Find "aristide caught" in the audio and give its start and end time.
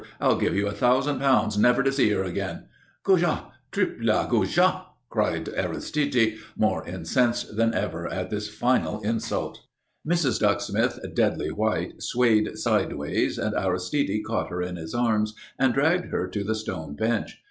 13.53-14.49